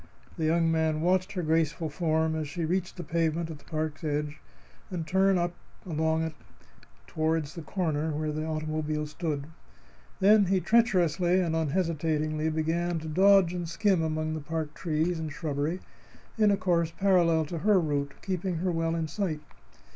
[0.35, 4.03] The young man watched her graceful form as she reached the pavement at the park's
[4.03, 4.39] edge,
[4.89, 5.53] and turned up
[5.85, 6.33] along it
[7.05, 9.07] toward the corner where stood the automobile.
[10.19, 15.31] Then he treacherously and unhesitatingly began to dodge and skim among the park trees and
[15.31, 15.81] shrubbery
[16.35, 19.41] in a course parallel to her route, keeping her well in sight.